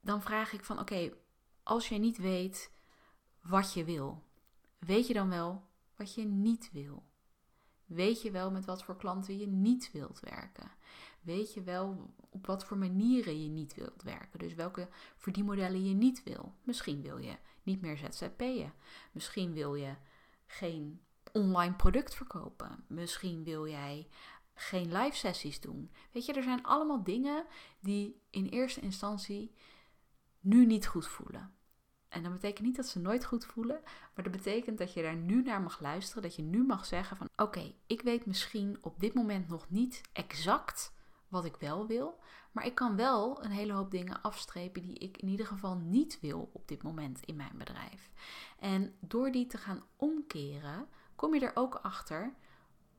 dan 0.00 0.22
vraag 0.22 0.52
ik 0.52 0.64
van: 0.64 0.78
oké, 0.78 1.12
als 1.62 1.88
je 1.88 1.98
niet 1.98 2.16
weet 2.16 2.70
wat 3.40 3.72
je 3.72 3.84
wil, 3.84 4.24
Weet 4.78 5.06
je 5.06 5.14
dan 5.14 5.28
wel 5.28 5.62
wat 5.96 6.14
je 6.14 6.24
niet 6.24 6.70
wil? 6.72 7.02
Weet 7.84 8.22
je 8.22 8.30
wel 8.30 8.50
met 8.50 8.64
wat 8.64 8.84
voor 8.84 8.96
klanten 8.96 9.38
je 9.38 9.46
niet 9.46 9.92
wilt 9.92 10.20
werken? 10.20 10.70
Weet 11.26 11.54
je 11.54 11.62
wel 11.62 12.10
op 12.30 12.46
wat 12.46 12.64
voor 12.64 12.76
manieren 12.76 13.42
je 13.42 13.48
niet 13.48 13.74
wilt 13.74 14.02
werken? 14.02 14.38
Dus 14.38 14.54
welke 14.54 14.88
verdienmodellen 15.16 15.84
je 15.88 15.94
niet 15.94 16.22
wil? 16.22 16.54
Misschien 16.62 17.02
wil 17.02 17.18
je 17.18 17.36
niet 17.62 17.80
meer 17.80 17.96
ZZP'en. 17.96 18.72
Misschien 19.12 19.52
wil 19.52 19.74
je 19.74 19.94
geen 20.46 21.00
online 21.32 21.74
product 21.74 22.14
verkopen. 22.14 22.84
Misschien 22.88 23.44
wil 23.44 23.68
jij 23.68 24.08
geen 24.54 24.92
live 24.92 25.16
sessies 25.16 25.60
doen. 25.60 25.90
Weet 26.12 26.26
je, 26.26 26.32
er 26.32 26.42
zijn 26.42 26.64
allemaal 26.64 27.02
dingen 27.02 27.44
die 27.80 28.20
in 28.30 28.46
eerste 28.46 28.80
instantie 28.80 29.54
nu 30.40 30.66
niet 30.66 30.86
goed 30.86 31.06
voelen. 31.06 31.54
En 32.08 32.22
dat 32.22 32.32
betekent 32.32 32.66
niet 32.66 32.76
dat 32.76 32.86
ze 32.86 32.98
nooit 32.98 33.24
goed 33.24 33.44
voelen, 33.44 33.80
maar 34.14 34.24
dat 34.24 34.32
betekent 34.32 34.78
dat 34.78 34.92
je 34.92 35.02
daar 35.02 35.16
nu 35.16 35.42
naar 35.42 35.62
mag 35.62 35.80
luisteren. 35.80 36.22
Dat 36.22 36.36
je 36.36 36.42
nu 36.42 36.64
mag 36.64 36.84
zeggen 36.84 37.16
van 37.16 37.28
oké, 37.36 37.74
ik 37.86 38.02
weet 38.02 38.26
misschien 38.26 38.78
op 38.80 39.00
dit 39.00 39.14
moment 39.14 39.48
nog 39.48 39.70
niet 39.70 40.00
exact 40.12 40.94
wat 41.28 41.44
ik 41.44 41.56
wel 41.56 41.86
wil. 41.86 42.18
Maar 42.52 42.66
ik 42.66 42.74
kan 42.74 42.96
wel 42.96 43.44
een 43.44 43.50
hele 43.50 43.72
hoop 43.72 43.90
dingen 43.90 44.22
afstrepen 44.22 44.82
die 44.82 44.98
ik 44.98 45.16
in 45.16 45.28
ieder 45.28 45.46
geval 45.46 45.76
niet 45.76 46.20
wil 46.20 46.50
op 46.52 46.68
dit 46.68 46.82
moment 46.82 47.20
in 47.24 47.36
mijn 47.36 47.58
bedrijf. 47.58 48.10
En 48.58 48.94
door 49.00 49.30
die 49.30 49.46
te 49.46 49.58
gaan 49.58 49.84
omkeren, 49.96 50.88
kom 51.14 51.34
je 51.34 51.40
er 51.40 51.56
ook 51.56 51.74
achter 51.74 52.34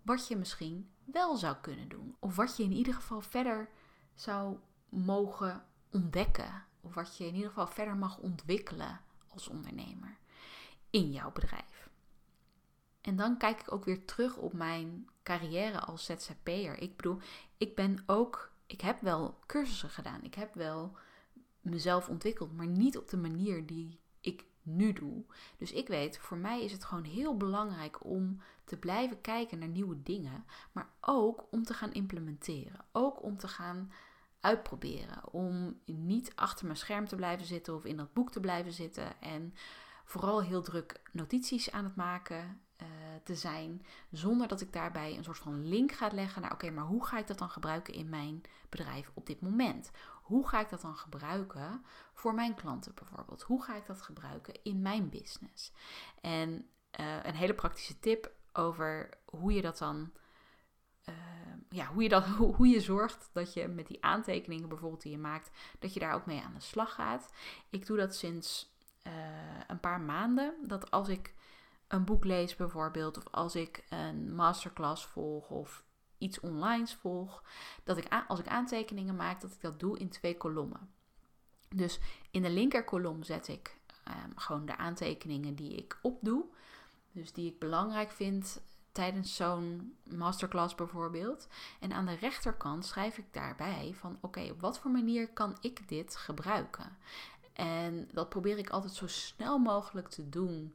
wat 0.01 0.27
je 0.27 0.35
misschien 0.35 0.89
wel 1.03 1.35
zou 1.35 1.55
kunnen 1.61 1.89
doen. 1.89 2.15
Of 2.19 2.35
wat 2.35 2.57
je 2.57 2.63
in 2.63 2.71
ieder 2.71 2.93
geval 2.93 3.21
verder 3.21 3.69
zou 4.15 4.57
mogen 4.89 5.65
ontdekken. 5.91 6.65
Of 6.81 6.93
wat 6.93 7.17
je 7.17 7.25
in 7.25 7.35
ieder 7.35 7.49
geval 7.49 7.67
verder 7.67 7.95
mag 7.95 8.17
ontwikkelen 8.17 9.01
als 9.27 9.47
ondernemer 9.47 10.17
in 10.89 11.11
jouw 11.11 11.31
bedrijf. 11.31 11.89
En 13.01 13.15
dan 13.15 13.37
kijk 13.37 13.59
ik 13.59 13.71
ook 13.71 13.85
weer 13.85 14.05
terug 14.05 14.37
op 14.37 14.53
mijn 14.53 15.09
carrière 15.23 15.79
als 15.79 16.05
ZZP'er. 16.05 16.77
Ik 16.77 16.95
bedoel, 16.95 17.19
ik 17.57 17.75
ben 17.75 18.03
ook, 18.05 18.51
ik 18.65 18.81
heb 18.81 19.01
wel 19.01 19.39
cursussen 19.45 19.89
gedaan. 19.89 20.23
Ik 20.23 20.33
heb 20.33 20.53
wel 20.53 20.97
mezelf 21.61 22.09
ontwikkeld, 22.09 22.53
maar 22.53 22.67
niet 22.67 22.97
op 22.97 23.09
de 23.09 23.17
manier 23.17 23.65
die 23.65 23.99
ik 24.21 24.45
nu 24.61 24.93
doe. 24.93 25.25
Dus 25.57 25.71
ik 25.71 25.87
weet, 25.87 26.17
voor 26.17 26.37
mij 26.37 26.63
is 26.63 26.71
het 26.71 26.83
gewoon 26.83 27.03
heel 27.03 27.37
belangrijk 27.37 28.05
om 28.05 28.41
te 28.63 28.77
blijven 28.77 29.21
kijken 29.21 29.59
naar 29.59 29.67
nieuwe 29.67 30.03
dingen, 30.03 30.45
maar 30.71 30.89
ook 31.01 31.47
om 31.51 31.63
te 31.63 31.73
gaan 31.73 31.93
implementeren. 31.93 32.85
Ook 32.91 33.23
om 33.23 33.37
te 33.37 33.47
gaan 33.47 33.91
uitproberen. 34.39 35.33
Om 35.33 35.79
niet 35.85 36.31
achter 36.35 36.65
mijn 36.65 36.77
scherm 36.77 37.07
te 37.07 37.15
blijven 37.15 37.45
zitten 37.45 37.75
of 37.75 37.85
in 37.85 37.97
dat 37.97 38.13
boek 38.13 38.31
te 38.31 38.39
blijven 38.39 38.73
zitten. 38.73 39.21
En 39.21 39.53
vooral 40.05 40.43
heel 40.43 40.61
druk 40.61 41.01
notities 41.11 41.71
aan 41.71 41.83
het 41.83 41.95
maken 41.95 42.61
uh, 42.81 42.87
te 43.23 43.35
zijn. 43.35 43.85
Zonder 44.11 44.47
dat 44.47 44.61
ik 44.61 44.73
daarbij 44.73 45.17
een 45.17 45.23
soort 45.23 45.37
van 45.37 45.67
link 45.67 45.91
ga 45.91 46.09
leggen 46.13 46.41
naar: 46.41 46.51
oké, 46.51 46.69
maar 46.69 46.85
hoe 46.85 47.05
ga 47.05 47.17
ik 47.17 47.27
dat 47.27 47.37
dan 47.37 47.49
gebruiken 47.49 47.93
in 47.93 48.09
mijn 48.09 48.41
bedrijf 48.69 49.11
op 49.13 49.25
dit 49.25 49.41
moment? 49.41 49.91
Hoe 50.21 50.47
ga 50.47 50.59
ik 50.59 50.69
dat 50.69 50.81
dan 50.81 50.97
gebruiken 50.97 51.85
voor 52.13 52.33
mijn 52.33 52.55
klanten 52.55 52.93
bijvoorbeeld? 52.95 53.41
Hoe 53.41 53.63
ga 53.63 53.75
ik 53.75 53.85
dat 53.85 54.01
gebruiken 54.01 54.63
in 54.63 54.81
mijn 54.81 55.09
business? 55.09 55.71
En 56.21 56.67
uh, 56.99 57.23
een 57.23 57.35
hele 57.35 57.53
praktische 57.53 57.99
tip 57.99 58.31
over 58.53 59.09
hoe 59.25 59.53
je 59.53 59.61
dat 59.61 59.77
dan 59.77 60.11
ja, 61.69 61.85
hoe, 61.85 62.03
je 62.03 62.09
dat, 62.09 62.25
hoe 62.57 62.67
je 62.67 62.81
zorgt 62.81 63.29
dat 63.33 63.53
je 63.53 63.67
met 63.67 63.87
die 63.87 64.03
aantekeningen 64.03 64.69
bijvoorbeeld 64.69 65.01
die 65.01 65.11
je 65.11 65.17
maakt, 65.17 65.49
dat 65.79 65.93
je 65.93 65.99
daar 65.99 66.13
ook 66.13 66.25
mee 66.25 66.41
aan 66.41 66.53
de 66.53 66.59
slag 66.59 66.93
gaat. 66.93 67.29
Ik 67.69 67.85
doe 67.85 67.97
dat 67.97 68.15
sinds 68.15 68.75
een 69.67 69.79
paar 69.79 70.01
maanden. 70.01 70.53
Dat 70.63 70.91
als 70.91 71.07
ik 71.07 71.33
een 71.87 72.05
boek 72.05 72.25
lees 72.25 72.55
bijvoorbeeld, 72.55 73.17
of 73.17 73.23
als 73.31 73.55
ik 73.55 73.85
een 73.89 74.35
masterclass 74.35 75.05
volg 75.05 75.49
of 75.49 75.83
iets 76.17 76.39
online 76.39 76.87
volg, 76.87 77.43
dat 77.83 77.97
ik 77.97 78.23
als 78.27 78.39
ik 78.39 78.47
aantekeningen 78.47 79.15
maak, 79.15 79.41
dat 79.41 79.51
ik 79.51 79.61
dat 79.61 79.79
doe 79.79 79.99
in 79.99 80.09
twee 80.09 80.37
kolommen. 80.37 80.89
Dus 81.69 81.99
in 82.31 82.41
de 82.41 82.49
linker 82.49 82.83
kolom 82.83 83.23
zet 83.23 83.47
ik 83.47 83.77
um, 84.07 84.37
gewoon 84.37 84.65
de 84.65 84.77
aantekeningen 84.77 85.55
die 85.55 85.75
ik 85.75 85.99
opdoe. 86.01 86.45
Dus 87.11 87.33
die 87.33 87.51
ik 87.51 87.59
belangrijk 87.59 88.11
vind 88.11 88.61
tijdens 88.91 89.35
zo'n 89.35 89.97
masterclass 90.03 90.75
bijvoorbeeld. 90.75 91.47
En 91.79 91.93
aan 91.93 92.05
de 92.05 92.13
rechterkant 92.13 92.85
schrijf 92.85 93.17
ik 93.17 93.33
daarbij 93.33 93.93
van 93.93 94.17
oké, 94.21 94.49
op 94.51 94.61
wat 94.61 94.79
voor 94.79 94.91
manier 94.91 95.29
kan 95.29 95.57
ik 95.61 95.87
dit 95.87 96.15
gebruiken? 96.15 96.97
En 97.53 98.09
dat 98.13 98.29
probeer 98.29 98.57
ik 98.57 98.69
altijd 98.69 98.93
zo 98.93 99.07
snel 99.07 99.57
mogelijk 99.57 100.07
te 100.07 100.29
doen. 100.29 100.73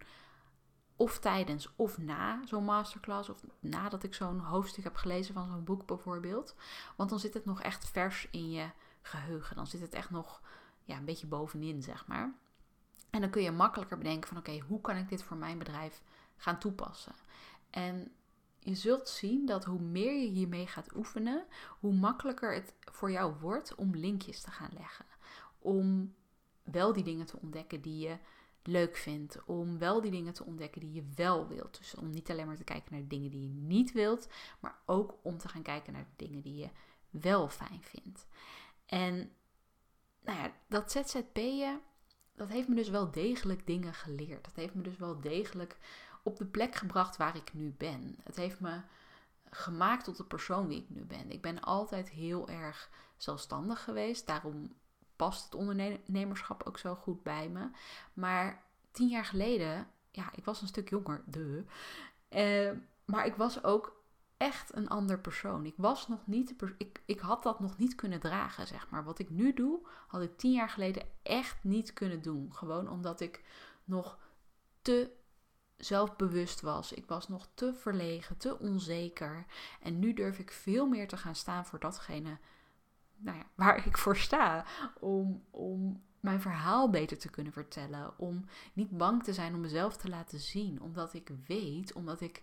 Of 1.02 1.18
tijdens 1.18 1.68
of 1.76 1.98
na 1.98 2.40
zo'n 2.44 2.64
masterclass. 2.64 3.28
Of 3.28 3.44
nadat 3.60 4.02
ik 4.02 4.14
zo'n 4.14 4.38
hoofdstuk 4.38 4.84
heb 4.84 4.96
gelezen 4.96 5.34
van 5.34 5.50
zo'n 5.50 5.64
boek 5.64 5.86
bijvoorbeeld. 5.86 6.54
Want 6.96 7.10
dan 7.10 7.18
zit 7.18 7.34
het 7.34 7.44
nog 7.44 7.62
echt 7.62 7.88
vers 7.88 8.28
in 8.30 8.50
je 8.50 8.70
geheugen. 9.02 9.56
Dan 9.56 9.66
zit 9.66 9.80
het 9.80 9.94
echt 9.94 10.10
nog 10.10 10.40
ja, 10.84 10.96
een 10.96 11.04
beetje 11.04 11.26
bovenin, 11.26 11.82
zeg 11.82 12.06
maar. 12.06 12.34
En 13.10 13.20
dan 13.20 13.30
kun 13.30 13.42
je 13.42 13.50
makkelijker 13.50 13.98
bedenken 13.98 14.28
van 14.28 14.36
oké, 14.38 14.58
hoe 14.58 14.80
kan 14.80 14.96
ik 14.96 15.08
dit 15.08 15.22
voor 15.22 15.36
mijn 15.36 15.58
bedrijf 15.58 16.02
gaan 16.36 16.58
toepassen? 16.58 17.14
En 17.70 18.12
je 18.58 18.74
zult 18.74 19.08
zien 19.08 19.46
dat 19.46 19.64
hoe 19.64 19.80
meer 19.80 20.20
je 20.20 20.28
hiermee 20.28 20.66
gaat 20.66 20.94
oefenen, 20.94 21.44
hoe 21.80 21.94
makkelijker 21.94 22.54
het 22.54 22.74
voor 22.80 23.10
jou 23.10 23.34
wordt 23.40 23.74
om 23.74 23.96
linkjes 23.96 24.40
te 24.40 24.50
gaan 24.50 24.70
leggen. 24.72 25.06
Om 25.58 26.14
wel 26.62 26.92
die 26.92 27.04
dingen 27.04 27.26
te 27.26 27.38
ontdekken 27.40 27.80
die 27.80 28.08
je 28.08 28.18
leuk 28.62 28.96
vindt. 28.96 29.44
Om 29.44 29.78
wel 29.78 30.00
die 30.00 30.10
dingen 30.10 30.32
te 30.32 30.44
ontdekken 30.44 30.80
die 30.80 30.92
je 30.92 31.10
wel 31.14 31.48
wilt. 31.48 31.78
Dus 31.78 31.94
om 31.94 32.10
niet 32.10 32.30
alleen 32.30 32.46
maar 32.46 32.56
te 32.56 32.64
kijken 32.64 32.92
naar 32.92 33.00
de 33.00 33.06
dingen 33.06 33.30
die 33.30 33.42
je 33.42 33.54
niet 33.54 33.92
wilt, 33.92 34.28
maar 34.60 34.78
ook 34.86 35.14
om 35.22 35.38
te 35.38 35.48
gaan 35.48 35.62
kijken 35.62 35.92
naar 35.92 36.06
de 36.16 36.24
dingen 36.24 36.42
die 36.42 36.56
je 36.56 36.70
wel 37.10 37.48
fijn 37.48 37.82
vindt. 37.82 38.26
En 38.86 39.32
nou 40.20 40.38
ja, 40.38 40.52
dat 40.68 40.92
ZZP'en, 40.92 41.80
dat 42.34 42.48
heeft 42.48 42.68
me 42.68 42.74
dus 42.74 42.88
wel 42.88 43.10
degelijk 43.10 43.66
dingen 43.66 43.94
geleerd. 43.94 44.44
Dat 44.44 44.56
heeft 44.56 44.74
me 44.74 44.82
dus 44.82 44.96
wel 44.96 45.20
degelijk 45.20 45.76
op 46.22 46.36
de 46.36 46.46
plek 46.46 46.74
gebracht 46.74 47.16
waar 47.16 47.36
ik 47.36 47.54
nu 47.54 47.74
ben. 47.78 48.16
Het 48.22 48.36
heeft 48.36 48.60
me 48.60 48.80
gemaakt 49.50 50.04
tot 50.04 50.16
de 50.16 50.24
persoon 50.24 50.68
wie 50.68 50.82
ik 50.82 50.90
nu 50.90 51.04
ben. 51.04 51.30
Ik 51.30 51.42
ben 51.42 51.60
altijd 51.60 52.10
heel 52.10 52.48
erg 52.48 52.90
zelfstandig 53.16 53.84
geweest. 53.84 54.26
Daarom 54.26 54.74
past 55.22 55.44
het 55.44 55.54
ondernemerschap 55.54 56.62
ook 56.62 56.78
zo 56.78 56.94
goed 56.94 57.22
bij 57.22 57.48
me. 57.48 57.70
Maar 58.12 58.62
tien 58.90 59.08
jaar 59.08 59.24
geleden, 59.24 59.86
ja, 60.10 60.30
ik 60.34 60.44
was 60.44 60.62
een 60.62 60.68
stuk 60.68 60.88
jonger, 60.88 61.22
de. 61.26 61.64
Uh, 62.30 62.70
maar 63.04 63.26
ik 63.26 63.34
was 63.34 63.64
ook 63.64 64.02
echt 64.36 64.76
een 64.76 64.88
ander 64.88 65.18
persoon. 65.18 65.66
Ik 65.66 65.74
was 65.76 66.08
nog 66.08 66.26
niet, 66.26 66.54
ik, 66.76 67.02
ik 67.04 67.20
had 67.20 67.42
dat 67.42 67.60
nog 67.60 67.78
niet 67.78 67.94
kunnen 67.94 68.20
dragen, 68.20 68.66
zeg 68.66 68.90
maar. 68.90 69.04
Wat 69.04 69.18
ik 69.18 69.30
nu 69.30 69.54
doe, 69.54 69.86
had 70.06 70.22
ik 70.22 70.38
tien 70.38 70.52
jaar 70.52 70.68
geleden 70.68 71.06
echt 71.22 71.64
niet 71.64 71.92
kunnen 71.92 72.22
doen. 72.22 72.54
Gewoon 72.54 72.88
omdat 72.88 73.20
ik 73.20 73.44
nog 73.84 74.18
te 74.80 75.10
zelfbewust 75.76 76.60
was. 76.60 76.92
Ik 76.92 77.06
was 77.06 77.28
nog 77.28 77.48
te 77.54 77.74
verlegen, 77.74 78.36
te 78.36 78.58
onzeker. 78.58 79.46
En 79.80 79.98
nu 79.98 80.14
durf 80.14 80.38
ik 80.38 80.50
veel 80.50 80.86
meer 80.86 81.08
te 81.08 81.16
gaan 81.16 81.34
staan 81.34 81.66
voor 81.66 81.78
datgene 81.78 82.38
nou 83.22 83.38
ja, 83.38 83.44
waar 83.54 83.86
ik 83.86 83.98
voor 83.98 84.16
sta. 84.16 84.64
Om, 85.00 85.44
om 85.50 86.02
mijn 86.20 86.40
verhaal 86.40 86.90
beter 86.90 87.18
te 87.18 87.30
kunnen 87.30 87.52
vertellen. 87.52 88.18
Om 88.18 88.44
niet 88.72 88.96
bang 88.96 89.24
te 89.24 89.32
zijn 89.32 89.54
om 89.54 89.60
mezelf 89.60 89.96
te 89.96 90.08
laten 90.08 90.38
zien. 90.38 90.80
Omdat 90.80 91.14
ik 91.14 91.30
weet, 91.46 91.92
omdat 91.92 92.20
ik 92.20 92.42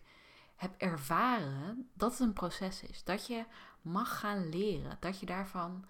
heb 0.56 0.76
ervaren 0.78 1.90
dat 1.94 2.12
het 2.12 2.20
een 2.20 2.34
proces 2.34 2.84
is. 2.84 3.04
Dat 3.04 3.28
je 3.28 3.46
mag 3.82 4.20
gaan 4.20 4.50
leren. 4.50 4.98
Dat 5.00 5.20
je 5.20 5.26
daarvan. 5.26 5.86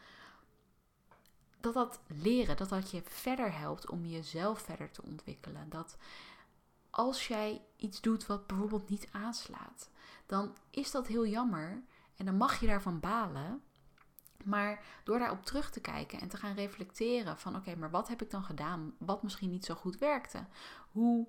Dat 1.60 1.74
dat 1.74 2.00
leren, 2.08 2.58
dat 2.58 2.70
dat 2.70 2.92
je 2.92 3.02
verder 3.06 3.58
helpt 3.58 3.90
om 3.90 4.06
jezelf 4.06 4.62
verder 4.62 4.92
te 4.92 5.04
ontwikkelen. 5.04 5.70
Dat 5.70 5.98
als 6.90 7.28
jij 7.28 7.62
iets 7.76 8.02
doet 8.02 8.26
wat 8.26 8.48
bijvoorbeeld 8.48 8.90
niet 8.90 9.08
aanslaat, 9.12 9.90
dan 10.26 10.56
is 10.70 10.92
dat 10.92 11.08
heel 11.08 11.26
jammer 11.28 11.84
en 12.16 12.26
dan 12.26 12.38
mag 12.38 12.60
je 12.60 12.68
daarvan 12.68 13.00
balen. 13.00 13.62
Maar 14.44 14.84
door 15.04 15.20
daarop 15.20 15.46
terug 15.46 15.72
te 15.72 15.82
kijken 15.82 16.20
en 16.20 16.28
te 16.28 16.38
gaan 16.38 16.56
reflecteren 16.56 17.38
van 17.38 17.56
oké, 17.56 17.76
maar 17.76 17.92
wat 17.92 18.08
heb 18.08 18.22
ik 18.22 18.30
dan 18.30 18.44
gedaan 18.44 18.96
wat 18.98 19.24
misschien 19.24 19.50
niet 19.50 19.66
zo 19.66 19.76
goed 19.76 19.98
werkte? 19.98 20.46
Hoe 20.92 21.28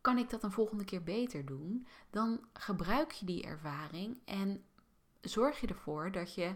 kan 0.00 0.18
ik 0.18 0.30
dat 0.30 0.42
een 0.42 0.52
volgende 0.52 0.84
keer 0.84 1.02
beter 1.02 1.44
doen? 1.44 1.86
Dan 2.10 2.40
gebruik 2.52 3.10
je 3.10 3.26
die 3.26 3.42
ervaring 3.42 4.18
en 4.24 4.64
zorg 5.20 5.60
je 5.60 5.66
ervoor 5.66 6.12
dat 6.12 6.34
je 6.34 6.54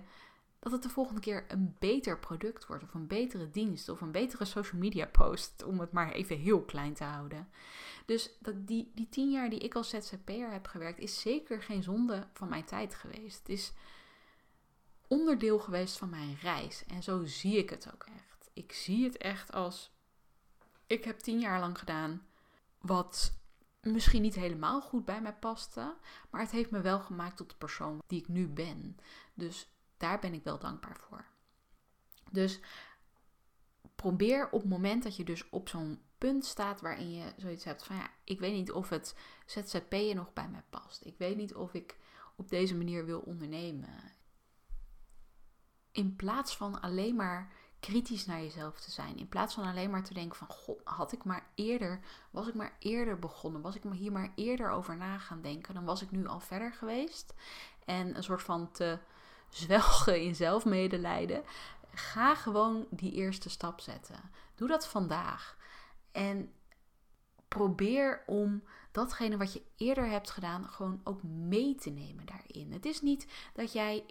dat 0.58 0.72
het 0.72 0.82
de 0.82 0.88
volgende 0.88 1.20
keer 1.20 1.44
een 1.48 1.76
beter 1.78 2.18
product 2.18 2.66
wordt, 2.66 2.82
of 2.82 2.94
een 2.94 3.06
betere 3.06 3.50
dienst, 3.50 3.88
of 3.88 4.00
een 4.00 4.10
betere 4.10 4.44
social 4.44 4.80
media 4.80 5.06
post, 5.06 5.64
om 5.64 5.80
het 5.80 5.92
maar 5.92 6.12
even 6.12 6.38
heel 6.38 6.62
klein 6.62 6.94
te 6.94 7.04
houden. 7.04 7.48
Dus 8.06 8.30
dat 8.40 8.66
die, 8.66 8.90
die 8.94 9.08
tien 9.08 9.30
jaar 9.30 9.50
die 9.50 9.58
ik 9.58 9.74
als 9.74 9.88
ZZP'er 9.88 10.50
heb 10.50 10.66
gewerkt, 10.66 10.98
is 10.98 11.20
zeker 11.20 11.62
geen 11.62 11.82
zonde 11.82 12.26
van 12.32 12.48
mijn 12.48 12.64
tijd 12.64 12.94
geweest. 12.94 13.38
Het 13.38 13.48
is 13.48 13.72
onderdeel 15.08 15.58
geweest 15.58 15.98
van 15.98 16.10
mijn 16.10 16.38
reis. 16.42 16.84
En 16.86 17.02
zo 17.02 17.24
zie 17.24 17.56
ik 17.56 17.70
het 17.70 17.90
ook 17.94 18.04
echt. 18.04 18.50
Ik 18.52 18.72
zie 18.72 19.04
het 19.04 19.16
echt 19.16 19.52
als. 19.52 19.90
Ik 20.86 21.04
heb 21.04 21.18
tien 21.18 21.40
jaar 21.40 21.60
lang 21.60 21.78
gedaan 21.78 22.26
wat 22.80 23.38
misschien 23.80 24.22
niet 24.22 24.34
helemaal 24.34 24.80
goed 24.80 25.04
bij 25.04 25.20
mij 25.20 25.34
paste, 25.34 25.96
maar 26.30 26.40
het 26.40 26.50
heeft 26.50 26.70
me 26.70 26.80
wel 26.80 27.00
gemaakt 27.00 27.36
tot 27.36 27.50
de 27.50 27.56
persoon 27.56 28.02
die 28.06 28.20
ik 28.20 28.28
nu 28.28 28.46
ben. 28.46 28.96
Dus 29.34 29.70
daar 29.96 30.18
ben 30.18 30.34
ik 30.34 30.44
wel 30.44 30.58
dankbaar 30.58 30.96
voor. 31.08 31.24
Dus 32.30 32.60
probeer 33.94 34.50
op 34.50 34.60
het 34.60 34.70
moment 34.70 35.02
dat 35.02 35.16
je 35.16 35.24
dus 35.24 35.48
op 35.50 35.68
zo'n 35.68 36.00
punt 36.18 36.44
staat 36.44 36.80
waarin 36.80 37.10
je 37.10 37.32
zoiets 37.36 37.64
hebt 37.64 37.84
van 37.84 37.96
ja, 37.96 38.10
ik 38.24 38.40
weet 38.40 38.54
niet 38.54 38.72
of 38.72 38.88
het 38.88 39.14
ZZP'en 39.46 40.16
nog 40.16 40.32
bij 40.32 40.48
mij 40.48 40.62
past. 40.70 41.04
Ik 41.04 41.18
weet 41.18 41.36
niet 41.36 41.54
of 41.54 41.74
ik 41.74 41.96
op 42.36 42.48
deze 42.48 42.76
manier 42.76 43.04
wil 43.04 43.20
ondernemen. 43.20 44.16
In 45.98 46.16
plaats 46.16 46.56
van 46.56 46.80
alleen 46.80 47.16
maar 47.16 47.52
kritisch 47.80 48.26
naar 48.26 48.40
jezelf 48.40 48.80
te 48.80 48.90
zijn. 48.90 49.18
In 49.18 49.28
plaats 49.28 49.54
van 49.54 49.64
alleen 49.64 49.90
maar 49.90 50.04
te 50.04 50.14
denken 50.14 50.38
van 50.38 50.48
god, 50.48 50.80
had 50.84 51.12
ik 51.12 51.24
maar 51.24 51.46
eerder, 51.54 52.00
was 52.30 52.48
ik 52.48 52.54
maar 52.54 52.76
eerder 52.78 53.18
begonnen, 53.18 53.60
was 53.60 53.76
ik 53.76 53.82
hier 53.92 54.12
maar 54.12 54.32
eerder 54.34 54.70
over 54.70 54.96
na 54.96 55.18
gaan 55.18 55.40
denken, 55.40 55.74
dan 55.74 55.84
was 55.84 56.02
ik 56.02 56.10
nu 56.10 56.26
al 56.26 56.40
verder 56.40 56.72
geweest. 56.72 57.34
En 57.84 58.16
een 58.16 58.22
soort 58.22 58.42
van 58.42 58.70
te 58.70 58.98
zwelgen 59.48 60.22
in 60.22 60.34
zelfmedelijden. 60.34 61.42
Ga 61.94 62.34
gewoon 62.34 62.86
die 62.90 63.12
eerste 63.12 63.50
stap 63.50 63.80
zetten. 63.80 64.30
Doe 64.54 64.68
dat 64.68 64.88
vandaag. 64.88 65.56
En 66.12 66.52
probeer 67.48 68.22
om 68.26 68.62
datgene 68.92 69.36
wat 69.36 69.52
je 69.52 69.62
eerder 69.76 70.06
hebt 70.06 70.30
gedaan 70.30 70.68
gewoon 70.68 71.00
ook 71.04 71.22
mee 71.22 71.74
te 71.74 71.90
nemen 71.90 72.26
daarin. 72.26 72.72
Het 72.72 72.84
is 72.84 73.02
niet 73.02 73.26
dat 73.54 73.72
jij 73.72 74.04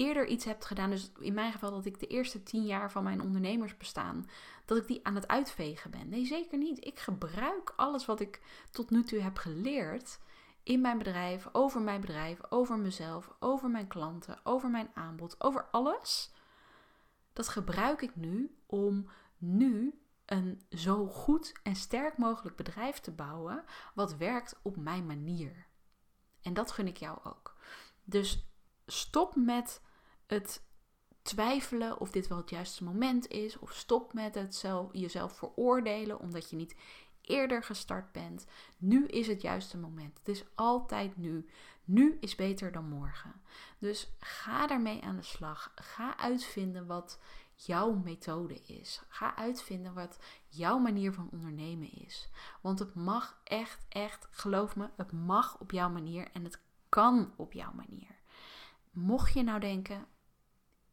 eerder 0.00 0.26
iets 0.26 0.44
hebt 0.44 0.64
gedaan, 0.64 0.90
dus 0.90 1.12
in 1.20 1.34
mijn 1.34 1.52
geval 1.52 1.70
dat 1.70 1.84
ik 1.84 1.98
de 1.98 2.06
eerste 2.06 2.42
tien 2.42 2.64
jaar 2.64 2.90
van 2.90 3.04
mijn 3.04 3.20
ondernemersbestaan, 3.20 4.28
dat 4.64 4.78
ik 4.78 4.86
die 4.86 5.06
aan 5.06 5.14
het 5.14 5.28
uitvegen 5.28 5.90
ben. 5.90 6.08
Nee, 6.08 6.26
zeker 6.26 6.58
niet. 6.58 6.84
Ik 6.86 6.98
gebruik 6.98 7.72
alles 7.76 8.06
wat 8.06 8.20
ik 8.20 8.40
tot 8.70 8.90
nu 8.90 9.04
toe 9.04 9.20
heb 9.20 9.36
geleerd 9.36 10.18
in 10.62 10.80
mijn 10.80 10.98
bedrijf, 10.98 11.48
over 11.52 11.80
mijn 11.80 12.00
bedrijf, 12.00 12.38
over 12.48 12.78
mezelf, 12.78 13.30
over 13.38 13.70
mijn 13.70 13.86
klanten, 13.86 14.40
over 14.42 14.70
mijn 14.70 14.90
aanbod, 14.94 15.34
over 15.38 15.68
alles. 15.70 16.32
Dat 17.32 17.48
gebruik 17.48 18.02
ik 18.02 18.16
nu 18.16 18.56
om 18.66 19.10
nu 19.38 20.00
een 20.26 20.62
zo 20.70 21.06
goed 21.06 21.52
en 21.62 21.76
sterk 21.76 22.18
mogelijk 22.18 22.56
bedrijf 22.56 22.98
te 22.98 23.10
bouwen 23.10 23.64
wat 23.94 24.16
werkt 24.16 24.58
op 24.62 24.76
mijn 24.76 25.06
manier. 25.06 25.66
En 26.42 26.54
dat 26.54 26.70
gun 26.70 26.86
ik 26.86 26.96
jou 26.96 27.18
ook. 27.24 27.56
Dus 28.04 28.46
stop 28.86 29.36
met 29.36 29.80
het 30.30 30.62
twijfelen 31.22 32.00
of 32.00 32.10
dit 32.10 32.28
wel 32.28 32.38
het 32.38 32.50
juiste 32.50 32.84
moment 32.84 33.28
is. 33.28 33.58
Of 33.58 33.72
stop 33.72 34.12
met 34.12 34.34
het 34.34 34.54
zelf, 34.54 34.88
jezelf 34.92 35.36
veroordelen 35.36 36.18
omdat 36.18 36.50
je 36.50 36.56
niet 36.56 36.76
eerder 37.20 37.62
gestart 37.62 38.12
bent. 38.12 38.46
Nu 38.78 39.06
is 39.06 39.26
het 39.26 39.42
juiste 39.42 39.78
moment. 39.78 40.18
Het 40.18 40.28
is 40.28 40.44
altijd 40.54 41.16
nu. 41.16 41.48
Nu 41.84 42.16
is 42.20 42.34
beter 42.34 42.72
dan 42.72 42.88
morgen. 42.88 43.42
Dus 43.78 44.12
ga 44.18 44.66
daarmee 44.66 45.02
aan 45.02 45.16
de 45.16 45.22
slag. 45.22 45.72
Ga 45.74 46.16
uitvinden 46.16 46.86
wat 46.86 47.18
jouw 47.54 47.92
methode 47.92 48.62
is. 48.62 49.02
Ga 49.08 49.36
uitvinden 49.36 49.94
wat 49.94 50.18
jouw 50.48 50.78
manier 50.78 51.12
van 51.12 51.28
ondernemen 51.32 51.92
is. 51.92 52.28
Want 52.60 52.78
het 52.78 52.94
mag 52.94 53.40
echt, 53.44 53.84
echt, 53.88 54.28
geloof 54.30 54.76
me, 54.76 54.90
het 54.96 55.12
mag 55.12 55.58
op 55.58 55.70
jouw 55.70 55.90
manier 55.90 56.28
en 56.32 56.44
het 56.44 56.60
kan 56.88 57.32
op 57.36 57.52
jouw 57.52 57.72
manier. 57.72 58.18
Mocht 58.90 59.32
je 59.32 59.42
nou 59.42 59.60
denken, 59.60 60.06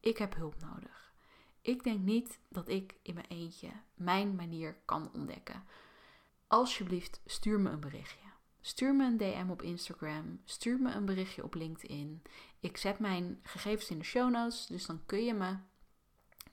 ik 0.08 0.18
heb 0.18 0.36
hulp 0.36 0.56
nodig. 0.60 1.14
Ik 1.62 1.84
denk 1.84 2.00
niet 2.00 2.40
dat 2.50 2.70
ik 2.70 2.96
in 3.02 3.14
mijn 3.14 3.26
eentje 3.28 3.70
mijn 3.94 4.36
manier 4.36 4.78
kan 4.86 5.12
ontdekken. 5.14 5.64
Alsjeblieft, 6.48 7.22
stuur 7.26 7.60
me 7.60 7.70
een 7.70 7.80
berichtje. 7.80 8.28
Stuur 8.62 8.96
me 8.96 9.06
een 9.06 9.18
DM 9.18 9.50
op 9.50 9.62
Instagram. 9.62 10.42
Stuur 10.46 10.80
me 10.80 10.92
een 10.92 11.06
berichtje 11.06 11.44
op 11.44 11.54
LinkedIn. 11.54 12.22
Ik 12.60 12.78
zet 12.78 13.00
mijn 13.00 13.40
gegevens 13.44 13.90
in 13.90 13.98
de 13.98 14.06
show 14.06 14.32
notes. 14.32 14.66
Dus 14.66 14.86
dan 14.86 15.06
kun 15.06 15.26
je 15.26 15.34
me 15.34 15.50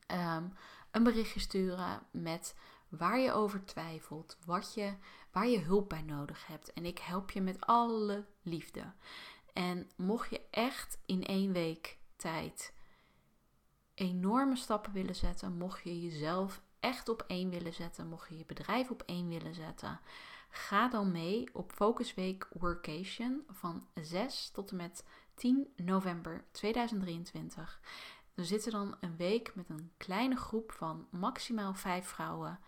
um, 0.07 0.53
een 0.91 1.03
berichtje 1.03 1.41
sturen 1.41 2.07
met 2.11 2.55
waar 2.89 3.19
je 3.19 3.33
over 3.33 3.65
twijfelt, 3.65 4.37
wat 4.45 4.75
je, 4.75 4.95
waar 5.31 5.49
je 5.49 5.59
hulp 5.59 5.89
bij 5.89 6.03
nodig 6.03 6.47
hebt. 6.47 6.73
En 6.73 6.85
ik 6.85 6.99
help 6.99 7.31
je 7.31 7.41
met 7.41 7.61
alle 7.61 8.25
liefde. 8.43 8.93
En 9.53 9.91
mocht 9.97 10.31
je 10.31 10.41
echt 10.51 10.99
in 11.07 11.25
één 11.25 11.53
week 11.53 11.99
tijd 12.17 12.74
enorme 13.95 14.57
stappen 14.57 14.93
willen 14.93 15.15
zetten, 15.15 15.57
mocht 15.57 15.83
je 15.83 16.01
jezelf 16.01 16.63
echt 16.81 17.09
op 17.09 17.25
één 17.27 17.51
willen 17.51 17.73
zetten, 17.73 18.09
mocht 18.09 18.29
je 18.29 18.39
je 18.39 18.45
bedrijf 18.47 18.91
op 18.91 19.03
één 19.07 19.29
willen 19.29 19.55
zetten, 19.55 20.01
ga 20.51 20.89
dan 20.89 21.13
mee 21.13 21.49
op 21.53 21.73
Focus 21.73 22.15
Week 22.15 22.49
Workation 22.53 23.45
van 23.49 23.87
6 23.95 24.51
tot 24.51 24.71
en 24.71 24.77
met 24.77 25.05
10 25.35 25.73
november 25.77 26.45
2023. 26.51 27.81
We 28.35 28.45
zitten 28.45 28.73
dan 28.73 28.97
een 29.01 29.17
week 29.17 29.55
met 29.55 29.69
een 29.69 29.93
kleine 29.97 30.37
groep 30.37 30.73
van 30.73 31.07
maximaal 31.11 31.75
vijf 31.75 32.07
vrouwen 32.07 32.61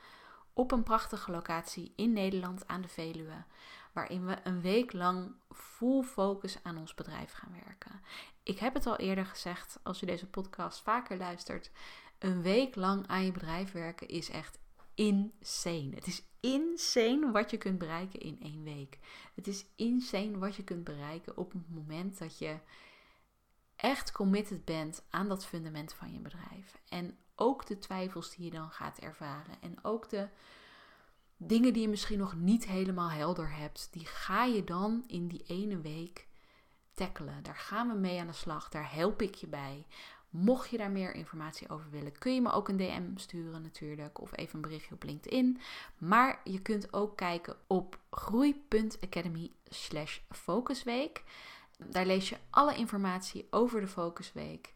op 0.53 0.73
een 0.73 0.83
prachtige 0.83 1.31
locatie 1.31 1.93
in 1.97 2.13
Nederland 2.13 2.67
aan 2.67 2.81
de 2.81 2.89
Veluwe, 2.89 3.45
waarin 3.93 4.27
we 4.27 4.37
een 4.45 4.61
week 4.61 4.93
lang 4.93 5.35
full 5.51 6.03
focus 6.03 6.59
aan 6.63 6.79
ons 6.79 6.95
bedrijf 6.95 7.33
gaan 7.33 7.53
werken. 7.65 8.01
Ik 8.47 8.59
heb 8.59 8.75
het 8.75 8.87
al 8.87 8.97
eerder 8.97 9.27
gezegd, 9.27 9.79
als 9.83 10.01
je 10.01 10.07
deze 10.07 10.27
podcast 10.27 10.81
vaker 10.81 11.17
luistert, 11.17 11.71
een 12.19 12.43
week 12.43 12.75
lang 12.75 13.07
aan 13.07 13.25
je 13.25 13.33
bedrijf 13.33 13.73
werken 13.73 14.09
is 14.09 14.31
echt 14.31 14.59
insane. 14.95 15.95
Het 15.95 16.07
is 16.07 16.23
insane 16.41 17.31
wat 17.31 17.51
je 17.51 17.59
kunt 17.59 17.79
bereiken 17.79 18.21
in 18.21 18.41
één 18.43 18.63
week. 18.63 18.99
Het 19.35 19.47
is 19.47 19.67
insane 19.77 20.39
wat 20.39 20.57
je 20.57 20.65
kunt 20.65 20.85
bereiken 20.85 21.37
op 21.37 21.53
het 21.53 21.71
moment 21.71 22.19
dat 22.19 22.39
je 22.39 22.59
echt 23.77 24.13
committed 24.13 24.65
bent 24.65 25.05
aan 25.11 25.29
dat 25.29 25.47
fundament 25.47 25.93
van 25.93 26.13
je 26.13 26.21
bedrijf. 26.21 26.81
En 26.89 27.19
ook 27.35 27.67
de 27.67 27.79
twijfels 27.79 28.35
die 28.37 28.45
je 28.45 28.51
dan 28.51 28.71
gaat 28.71 28.99
ervaren. 28.99 29.61
En 29.61 29.85
ook 29.85 30.09
de 30.09 30.29
dingen 31.37 31.73
die 31.73 31.83
je 31.83 31.89
misschien 31.89 32.19
nog 32.19 32.37
niet 32.37 32.67
helemaal 32.67 33.11
helder 33.11 33.53
hebt. 33.53 33.89
Die 33.93 34.07
ga 34.07 34.45
je 34.45 34.65
dan 34.65 35.05
in 35.07 35.29
die 35.29 35.43
ene 35.47 35.81
week 35.81 36.26
tackelen. 36.97 37.43
Daar 37.43 37.57
gaan 37.57 37.89
we 37.89 37.95
mee 37.95 38.21
aan 38.21 38.27
de 38.27 38.33
slag. 38.33 38.69
Daar 38.69 38.95
help 38.95 39.23
ik 39.23 39.35
je 39.35 39.47
bij. 39.47 39.87
Mocht 40.31 40.71
je 40.71 40.77
daar 40.77 40.91
meer 40.91 41.15
informatie 41.15 41.69
over 41.69 41.91
willen, 41.91 42.19
kun 42.19 42.35
je 42.35 42.41
me 42.41 42.53
ook 42.53 42.69
een 42.69 42.77
DM 42.77 43.17
sturen 43.17 43.63
natuurlijk. 43.63 44.21
Of 44.21 44.37
even 44.37 44.55
een 44.55 44.61
berichtje 44.61 44.95
op 44.95 45.03
LinkedIn. 45.03 45.61
Maar 45.99 46.41
je 46.45 46.61
kunt 46.63 46.93
ook 46.93 47.17
kijken 47.17 47.57
op 47.67 47.99
groei.academy 48.11 49.51
slash 49.69 50.19
focusweek. 50.31 51.23
Daar 51.79 52.07
lees 52.07 52.29
je 52.29 52.37
alle 52.51 52.75
informatie 52.75 53.47
over 53.51 53.81
de 53.81 53.89
Focusweek. 53.89 54.73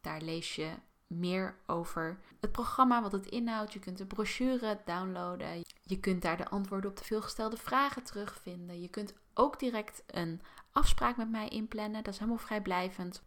Daar 0.00 0.20
lees 0.20 0.54
je 0.54 0.70
meer 1.06 1.56
over 1.66 2.18
het 2.40 2.52
programma, 2.52 3.02
wat 3.02 3.12
het 3.12 3.26
inhoudt. 3.26 3.72
Je 3.72 3.78
kunt 3.78 3.98
de 3.98 4.06
brochure 4.06 4.80
downloaden. 4.84 5.64
Je 5.82 6.00
kunt 6.00 6.22
daar 6.22 6.36
de 6.36 6.48
antwoorden 6.48 6.90
op 6.90 6.96
de 6.96 7.04
veelgestelde 7.04 7.56
vragen 7.56 8.02
terugvinden. 8.02 8.80
Je 8.80 8.88
kunt 8.88 9.14
ook 9.34 9.58
direct 9.58 10.02
een 10.06 10.40
afspraak 10.74 11.16
met 11.16 11.30
mij 11.30 11.48
inplannen. 11.48 12.02
Dat 12.02 12.12
is 12.12 12.18
helemaal 12.18 12.40
vrijblijvend. 12.40 13.22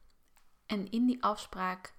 En 0.66 0.92
in 0.92 1.06
die 1.06 1.24
afspraak 1.24 1.94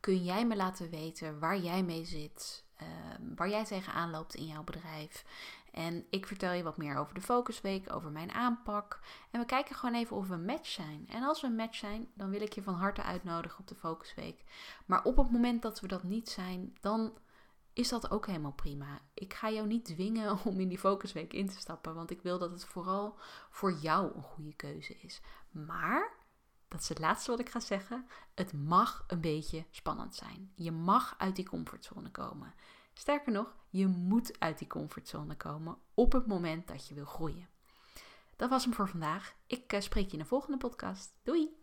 kun 0.00 0.24
jij 0.24 0.46
me 0.46 0.56
laten 0.56 0.90
weten 0.90 1.38
waar 1.38 1.58
jij 1.58 1.82
mee 1.82 2.04
zit, 2.04 2.64
ehm, 2.76 3.34
waar 3.34 3.48
jij 3.48 3.64
tegenaan 3.64 4.10
loopt 4.10 4.34
in 4.34 4.46
jouw 4.46 4.64
bedrijf. 4.64 5.24
En 5.72 6.06
ik 6.10 6.26
vertel 6.26 6.52
je 6.52 6.62
wat 6.62 6.76
meer 6.76 6.96
over 6.96 7.14
de 7.14 7.20
focusweek, 7.20 7.92
over 7.92 8.10
mijn 8.10 8.32
aanpak. 8.32 9.00
En 9.30 9.40
we 9.40 9.46
kijken 9.46 9.74
gewoon 9.74 9.94
even 9.94 10.16
of 10.16 10.28
we 10.28 10.34
een 10.34 10.44
match 10.44 10.68
zijn. 10.68 11.06
En 11.08 11.22
als 11.22 11.40
we 11.40 11.46
een 11.46 11.54
match 11.54 11.76
zijn, 11.76 12.08
dan 12.14 12.30
wil 12.30 12.40
ik 12.40 12.52
je 12.52 12.62
van 12.62 12.74
harte 12.74 13.02
uitnodigen 13.02 13.58
op 13.58 13.68
de 13.68 13.74
focusweek. 13.74 14.44
Maar 14.86 15.04
op 15.04 15.16
het 15.16 15.30
moment 15.30 15.62
dat 15.62 15.80
we 15.80 15.86
dat 15.86 16.02
niet 16.02 16.28
zijn, 16.28 16.76
dan 16.80 17.12
is 17.80 17.88
dat 17.88 18.10
ook 18.10 18.26
helemaal 18.26 18.52
prima. 18.52 19.00
Ik 19.14 19.34
ga 19.34 19.50
jou 19.50 19.66
niet 19.66 19.84
dwingen 19.84 20.38
om 20.44 20.60
in 20.60 20.68
die 20.68 20.78
focusweek 20.78 21.32
in 21.32 21.48
te 21.48 21.58
stappen, 21.58 21.94
want 21.94 22.10
ik 22.10 22.22
wil 22.22 22.38
dat 22.38 22.50
het 22.50 22.64
vooral 22.64 23.18
voor 23.50 23.72
jou 23.72 24.14
een 24.14 24.22
goede 24.22 24.54
keuze 24.54 24.96
is. 24.98 25.20
Maar, 25.50 26.16
dat 26.68 26.80
is 26.80 26.88
het 26.88 26.98
laatste 26.98 27.30
wat 27.30 27.40
ik 27.40 27.48
ga 27.48 27.60
zeggen, 27.60 28.06
het 28.34 28.52
mag 28.52 29.04
een 29.06 29.20
beetje 29.20 29.64
spannend 29.70 30.14
zijn. 30.14 30.52
Je 30.54 30.72
mag 30.72 31.14
uit 31.18 31.36
die 31.36 31.48
comfortzone 31.48 32.10
komen. 32.10 32.54
Sterker 32.92 33.32
nog, 33.32 33.56
je 33.68 33.86
moet 33.86 34.40
uit 34.40 34.58
die 34.58 34.68
comfortzone 34.68 35.36
komen 35.36 35.78
op 35.94 36.12
het 36.12 36.26
moment 36.26 36.68
dat 36.68 36.88
je 36.88 36.94
wil 36.94 37.04
groeien. 37.04 37.48
Dat 38.36 38.50
was 38.50 38.64
hem 38.64 38.74
voor 38.74 38.88
vandaag. 38.88 39.34
Ik 39.46 39.72
eh, 39.72 39.80
spreek 39.80 40.06
je 40.06 40.12
in 40.12 40.18
de 40.18 40.24
volgende 40.24 40.56
podcast. 40.56 41.12
Doei! 41.22 41.59